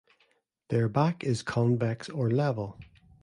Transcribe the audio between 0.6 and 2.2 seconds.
Their back is convex